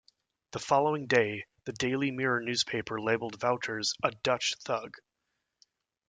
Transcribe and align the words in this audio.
The 0.53 0.57
following 0.59 1.05
day, 1.05 1.45
the 1.65 1.73
"Daily 1.73 2.09
Mirror" 2.09 2.41
newspaper 2.41 2.99
labelled 2.99 3.39
Wouters 3.39 3.93
a 4.01 4.09
"Dutch 4.09 4.55
thug". 4.65 4.95